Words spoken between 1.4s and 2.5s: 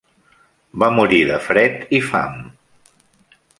fred i fam.